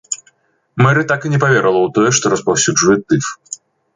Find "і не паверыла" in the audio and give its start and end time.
1.27-1.79